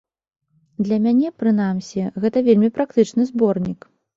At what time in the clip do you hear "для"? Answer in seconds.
0.87-0.97